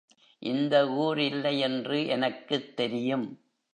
[0.41, 3.27] இந்த ஊர் இல்லை என்று எனக்குத் தெரியும்.